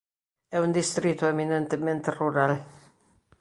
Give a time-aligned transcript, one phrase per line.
[0.55, 2.53] É un distrito eminentemente rural.